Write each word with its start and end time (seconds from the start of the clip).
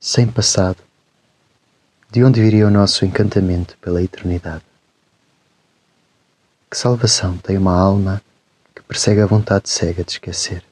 Sem 0.00 0.28
passado, 0.28 0.78
de 2.08 2.22
onde 2.22 2.40
viria 2.40 2.68
o 2.68 2.70
nosso 2.70 3.04
encantamento 3.04 3.76
pela 3.78 4.00
eternidade? 4.00 4.62
Que 6.70 6.78
salvação 6.78 7.36
tem 7.36 7.58
uma 7.58 7.76
alma 7.76 8.22
que 8.72 8.80
persegue 8.80 9.20
a 9.20 9.26
vontade 9.26 9.68
cega 9.68 10.04
de 10.04 10.12
esquecer, 10.12 10.62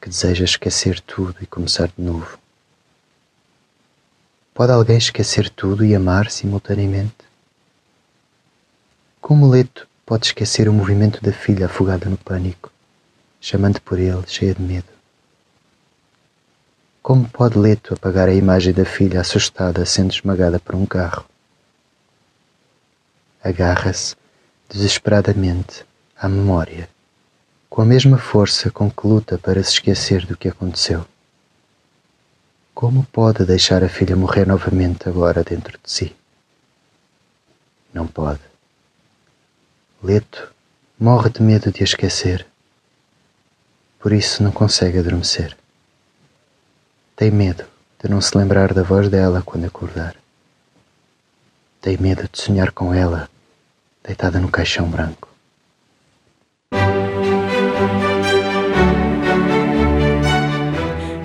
que 0.00 0.08
deseja 0.08 0.44
esquecer 0.44 1.00
tudo 1.00 1.34
e 1.40 1.46
começar 1.46 1.88
de 1.88 2.00
novo? 2.00 2.38
Pode 4.54 4.70
alguém 4.70 4.96
esquecer 4.96 5.50
tudo 5.50 5.84
e 5.84 5.92
amar 5.92 6.30
simultaneamente? 6.30 7.24
Como 9.20 9.50
Leto 9.50 9.88
pode 10.06 10.26
esquecer 10.26 10.68
o 10.68 10.72
movimento 10.72 11.20
da 11.20 11.32
filha 11.32 11.66
afogada 11.66 12.08
no 12.08 12.16
pânico, 12.16 12.70
chamando 13.40 13.80
por 13.80 13.98
ele, 13.98 14.24
cheia 14.28 14.54
de 14.54 14.62
medo? 14.62 14.99
Como 17.10 17.28
pode 17.28 17.58
Leto 17.58 17.92
apagar 17.92 18.28
a 18.28 18.34
imagem 18.34 18.72
da 18.72 18.84
filha 18.84 19.20
assustada 19.20 19.84
sendo 19.84 20.12
esmagada 20.12 20.60
por 20.60 20.76
um 20.76 20.86
carro? 20.86 21.24
Agarra-se 23.42 24.14
desesperadamente 24.68 25.84
à 26.16 26.28
memória, 26.28 26.88
com 27.68 27.82
a 27.82 27.84
mesma 27.84 28.16
força 28.16 28.70
com 28.70 28.88
que 28.88 29.08
luta 29.08 29.36
para 29.36 29.60
se 29.60 29.72
esquecer 29.72 30.24
do 30.24 30.36
que 30.36 30.46
aconteceu. 30.46 31.04
Como 32.72 33.02
pode 33.06 33.44
deixar 33.44 33.82
a 33.82 33.88
filha 33.88 34.14
morrer 34.14 34.46
novamente 34.46 35.08
agora 35.08 35.42
dentro 35.42 35.76
de 35.82 35.90
si? 35.90 36.14
Não 37.92 38.06
pode. 38.06 38.38
Leto 40.00 40.52
morre 40.96 41.30
de 41.30 41.42
medo 41.42 41.72
de 41.72 41.80
a 41.80 41.84
esquecer, 41.84 42.46
por 43.98 44.12
isso 44.12 44.44
não 44.44 44.52
consegue 44.52 45.00
adormecer. 45.00 45.58
Tem 47.20 47.30
medo 47.30 47.64
de 48.02 48.10
não 48.10 48.18
se 48.18 48.34
lembrar 48.34 48.72
da 48.72 48.82
voz 48.82 49.10
dela 49.10 49.42
quando 49.44 49.66
acordar. 49.66 50.14
Tem 51.78 51.98
medo 51.98 52.22
de 52.22 52.40
sonhar 52.40 52.72
com 52.72 52.94
ela, 52.94 53.28
deitada 54.02 54.40
no 54.40 54.48
caixão 54.50 54.88
branco. 54.88 55.28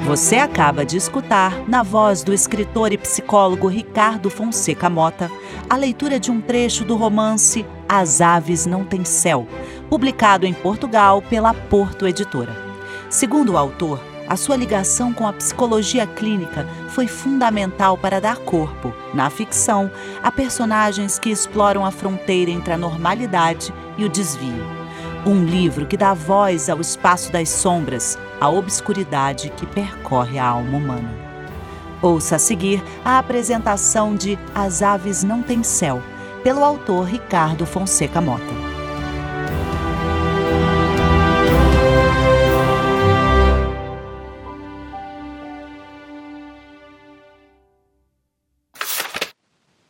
Você 0.05 0.35
acaba 0.35 0.85
de 0.85 0.97
escutar, 0.97 1.65
na 1.65 1.81
voz 1.81 2.23
do 2.23 2.33
escritor 2.33 2.91
e 2.91 2.97
psicólogo 2.97 3.69
Ricardo 3.69 4.29
Fonseca 4.29 4.89
Mota, 4.89 5.31
a 5.69 5.77
leitura 5.77 6.19
de 6.19 6.29
um 6.29 6.41
trecho 6.41 6.83
do 6.83 6.97
romance 6.97 7.65
As 7.87 8.19
Aves 8.19 8.65
Não 8.65 8.83
Têm 8.83 9.05
Céu, 9.05 9.47
publicado 9.89 10.45
em 10.45 10.53
Portugal 10.53 11.21
pela 11.21 11.53
Porto 11.53 12.05
Editora. 12.05 12.53
Segundo 13.09 13.53
o 13.53 13.57
autor, 13.57 14.01
a 14.27 14.35
sua 14.35 14.55
ligação 14.55 15.13
com 15.13 15.27
a 15.27 15.33
psicologia 15.33 16.07
clínica 16.07 16.67
foi 16.89 17.07
fundamental 17.07 17.97
para 17.97 18.19
dar 18.19 18.37
corpo, 18.37 18.93
na 19.13 19.29
ficção, 19.29 19.91
a 20.23 20.31
personagens 20.31 21.19
que 21.19 21.29
exploram 21.29 21.85
a 21.85 21.91
fronteira 21.91 22.49
entre 22.49 22.73
a 22.73 22.77
normalidade 22.77 23.73
e 23.97 24.03
o 24.03 24.09
desvio. 24.09 24.65
Um 25.25 25.43
livro 25.43 25.85
que 25.85 25.97
dá 25.97 26.13
voz 26.13 26.69
ao 26.69 26.81
espaço 26.81 27.31
das 27.31 27.49
sombras, 27.49 28.17
à 28.39 28.49
obscuridade 28.49 29.49
que 29.51 29.65
percorre 29.65 30.37
a 30.37 30.47
alma 30.47 30.77
humana. 30.77 31.09
Ouça 32.01 32.35
a 32.35 32.39
seguir 32.39 32.83
a 33.03 33.17
apresentação 33.17 34.15
de 34.15 34.37
As 34.53 34.81
Aves 34.81 35.23
Não 35.23 35.41
Têm 35.41 35.63
Céu, 35.63 36.01
pelo 36.43 36.63
autor 36.63 37.05
Ricardo 37.05 37.65
Fonseca 37.65 38.21
Mota. 38.21 38.74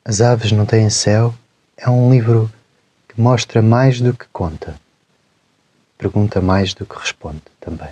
As 0.08 0.22
Aves 0.22 0.52
Não 0.52 0.68
Têm 0.68 0.88
Céu 0.88 1.34
é 1.76 1.90
um 1.90 2.12
livro 2.12 2.54
que 3.08 3.20
mostra 3.20 3.60
mais 3.60 4.00
do 4.00 4.14
que 4.14 4.28
conta, 4.32 4.80
pergunta 5.98 6.40
mais 6.40 6.76
do 6.76 6.86
que 6.86 6.96
responde 6.96 7.42
também. 7.60 7.90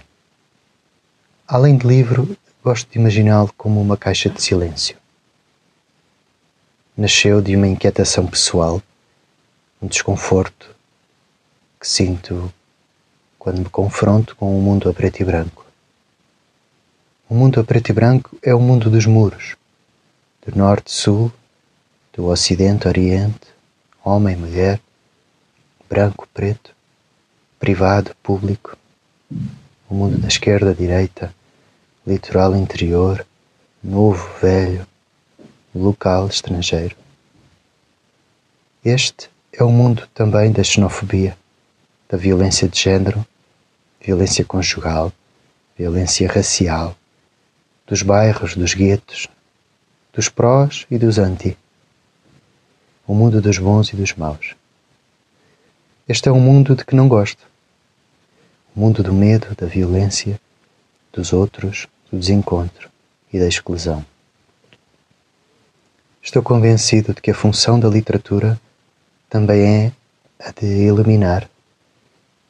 Além 1.47 1.75
de 1.75 1.87
livro, 1.87 2.37
gosto 2.63 2.87
de 2.91 2.99
imaginá-lo 2.99 3.51
como 3.57 3.81
uma 3.81 3.97
caixa 3.97 4.29
de 4.29 4.39
silêncio. 4.39 4.95
Nasceu 6.95 7.41
de 7.41 7.55
uma 7.55 7.65
inquietação 7.65 8.27
pessoal, 8.27 8.79
um 9.81 9.87
desconforto 9.87 10.69
que 11.79 11.87
sinto 11.87 12.53
quando 13.39 13.57
me 13.57 13.69
confronto 13.69 14.35
com 14.35 14.53
o 14.53 14.59
um 14.59 14.61
mundo 14.61 14.87
a 14.87 14.93
preto 14.93 15.19
e 15.21 15.25
branco. 15.25 15.65
O 17.27 17.33
mundo 17.33 17.59
a 17.59 17.63
preto 17.63 17.89
e 17.89 17.93
branco 17.93 18.37
é 18.43 18.53
o 18.53 18.59
mundo 18.59 18.87
dos 18.91 19.07
muros, 19.07 19.55
do 20.45 20.55
norte-sul 20.55 21.33
do 22.13 22.27
Ocidente, 22.27 22.87
Oriente, 22.87 23.47
homem, 24.03 24.35
mulher, 24.35 24.79
branco, 25.89 26.27
preto, 26.31 26.75
privado, 27.59 28.15
público, 28.21 28.77
o 29.89 29.95
mundo 29.95 30.19
da 30.19 30.27
esquerda, 30.27 30.75
direita, 30.75 31.33
litoral 32.05 32.55
interior, 32.55 33.25
novo, 33.83 34.29
velho, 34.39 34.85
local, 35.73 36.27
estrangeiro. 36.27 36.95
Este 38.85 39.27
é 39.51 39.63
o 39.63 39.71
mundo 39.71 40.07
também 40.13 40.51
da 40.51 40.63
xenofobia, 40.63 41.35
da 42.07 42.15
violência 42.15 42.69
de 42.69 42.79
género, 42.79 43.25
violência 43.99 44.45
conjugal, 44.45 45.11
violência 45.75 46.31
racial, 46.31 46.95
dos 47.87 48.03
bairros, 48.03 48.55
dos 48.55 48.75
guetos, 48.75 49.27
dos 50.13 50.29
prós 50.29 50.85
e 50.91 50.99
dos 50.99 51.17
anti 51.17 51.57
o 53.05 53.13
mundo 53.13 53.41
dos 53.41 53.57
bons 53.57 53.89
e 53.91 53.95
dos 53.95 54.13
maus. 54.13 54.55
Este 56.07 56.29
é 56.29 56.31
um 56.31 56.39
mundo 56.39 56.75
de 56.75 56.85
que 56.85 56.95
não 56.95 57.07
gosto. 57.07 57.45
O 58.75 58.79
mundo 58.79 59.03
do 59.03 59.13
medo, 59.13 59.53
da 59.55 59.67
violência, 59.67 60.39
dos 61.11 61.33
outros, 61.33 61.87
do 62.09 62.17
desencontro 62.17 62.89
e 63.31 63.39
da 63.39 63.47
exclusão. 63.47 64.05
Estou 66.21 66.41
convencido 66.41 67.13
de 67.13 67.21
que 67.21 67.31
a 67.31 67.35
função 67.35 67.77
da 67.77 67.89
literatura 67.89 68.59
também 69.29 69.85
é 69.85 69.91
a 70.39 70.51
de 70.51 70.65
iluminar, 70.65 71.49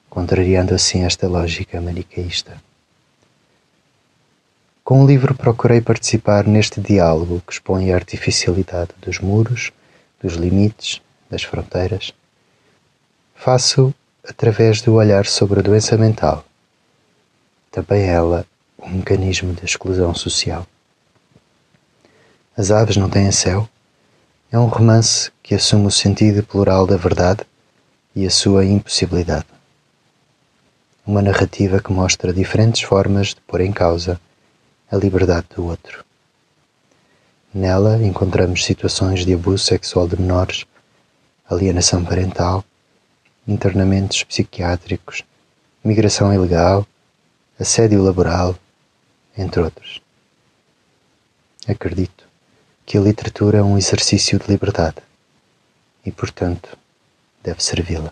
contrariando 0.09 0.75
assim 0.75 1.03
esta 1.03 1.27
lógica 1.27 1.81
maniqueísta. 1.81 2.61
Com 4.83 5.03
o 5.03 5.07
livro 5.07 5.33
procurei 5.33 5.81
participar 5.81 6.45
neste 6.45 6.79
diálogo 6.79 7.41
que 7.47 7.53
expõe 7.53 7.91
a 7.91 7.95
artificialidade 7.95 8.91
dos 9.01 9.17
muros 9.19 9.71
dos 10.23 10.35
limites, 10.35 11.01
das 11.29 11.43
fronteiras. 11.43 12.13
Faço 13.35 13.93
através 14.27 14.81
do 14.81 14.93
olhar 14.93 15.25
sobre 15.25 15.59
a 15.59 15.63
doença 15.63 15.97
mental, 15.97 16.45
também 17.69 18.03
ela 18.03 18.45
um 18.77 18.89
mecanismo 18.89 19.53
de 19.53 19.65
exclusão 19.65 20.13
social. 20.15 20.65
As 22.55 22.71
Aves 22.71 22.95
Não 22.97 23.09
Têm 23.09 23.31
Céu 23.31 23.67
é 24.51 24.59
um 24.59 24.67
romance 24.67 25.31
que 25.41 25.55
assume 25.55 25.87
o 25.87 25.91
sentido 25.91 26.43
plural 26.43 26.85
da 26.85 26.95
verdade 26.95 27.41
e 28.15 28.25
a 28.25 28.29
sua 28.29 28.63
impossibilidade. 28.63 29.47
Uma 31.05 31.21
narrativa 31.21 31.81
que 31.81 31.91
mostra 31.91 32.31
diferentes 32.31 32.83
formas 32.83 33.29
de 33.29 33.41
pôr 33.41 33.61
em 33.61 33.71
causa 33.71 34.21
a 34.91 34.95
liberdade 34.95 35.47
do 35.55 35.65
outro. 35.65 36.05
Nela 37.53 38.03
encontramos 38.03 38.65
situações 38.65 39.23
de 39.23 39.31
abuso 39.31 39.63
sexual 39.63 40.07
de 40.07 40.19
menores, 40.19 40.65
alienação 41.47 42.03
parental, 42.03 42.65
internamentos 43.47 44.23
psiquiátricos, 44.23 45.23
migração 45.83 46.33
ilegal, 46.33 46.87
assédio 47.59 48.01
laboral, 48.01 48.55
entre 49.37 49.61
outros. 49.61 50.01
Acredito 51.67 52.27
que 52.87 52.97
a 52.97 53.01
literatura 53.01 53.59
é 53.59 53.63
um 53.63 53.77
exercício 53.77 54.39
de 54.39 54.47
liberdade 54.47 54.97
e, 56.03 56.11
portanto, 56.11 56.75
deve 57.43 57.63
servi-la. 57.63 58.11